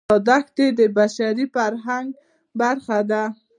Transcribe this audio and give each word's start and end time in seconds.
دا 0.09 0.15
دښتې 0.27 0.67
د 0.79 0.81
بشري 0.97 1.45
فرهنګ 1.55 2.07
برخه 2.59 2.97
ده. 3.11 3.23